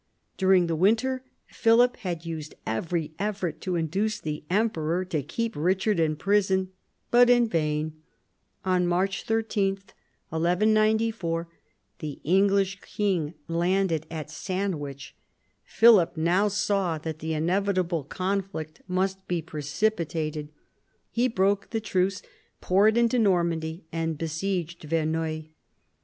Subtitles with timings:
[0.35, 5.99] During the winter Philip had used every effort to induce the emperor to keep Eichard
[5.99, 6.71] in prison,
[7.11, 8.01] but in vain.
[8.65, 9.73] On March 13,
[10.29, 11.47] 1194,
[11.99, 15.15] the English king landed at Sandwich.
[15.63, 20.49] Philip now saw that the inevitable conflict must be precipitated.
[21.11, 22.23] He broke the truce,
[22.59, 25.43] poured into Normandy, and besieged Verneuil.